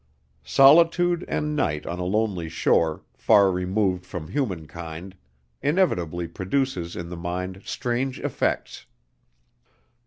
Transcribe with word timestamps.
Solitude 0.43 1.23
and 1.27 1.55
night 1.55 1.85
on 1.85 1.99
a 1.99 2.03
lonely 2.05 2.49
shore, 2.49 3.03
far 3.13 3.51
removed 3.51 4.03
from 4.03 4.29
human 4.29 4.65
kind, 4.65 5.15
inevitably 5.61 6.27
produces 6.27 6.95
in 6.95 7.09
the 7.09 7.15
mind 7.15 7.61
strange 7.65 8.19
effects. 8.19 8.87